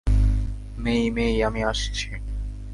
মেই-মেই, 0.77 1.35
আমি 1.43 1.61
আসছি। 1.63 2.07